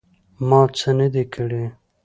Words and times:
_ما 0.47 0.61
څه 0.77 0.89
نه 0.99 1.07
دي 1.13 1.23
کړي. 1.33 1.63